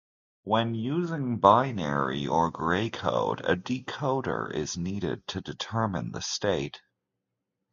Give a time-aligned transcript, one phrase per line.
[0.41, 6.81] When using binary or Gray code, a decoder is needed to determine the state.